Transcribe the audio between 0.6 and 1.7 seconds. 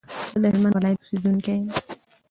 ولایت اوسیدونکی یم.